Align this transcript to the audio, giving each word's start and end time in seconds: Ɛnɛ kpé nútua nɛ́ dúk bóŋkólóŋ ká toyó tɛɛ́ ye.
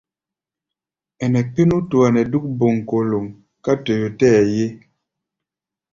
Ɛnɛ 1.23 1.39
kpé 1.51 1.61
nútua 1.69 2.07
nɛ́ 2.13 2.25
dúk 2.31 2.45
bóŋkólóŋ 2.59 3.25
ká 3.63 3.71
toyó 3.85 4.07
tɛɛ́ 4.19 4.43
ye. 4.55 4.65